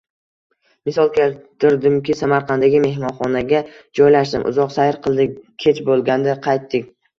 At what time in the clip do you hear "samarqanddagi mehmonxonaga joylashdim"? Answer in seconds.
2.21-4.49